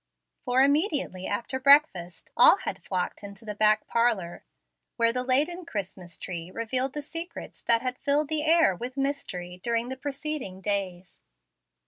[0.45, 4.43] For, immediately after breakfast, all had flocked into the back parlor,
[4.95, 9.59] where the laden Christmas tree revealed the secrets that had filled the air with mystery
[9.61, 11.21] during the preceding days.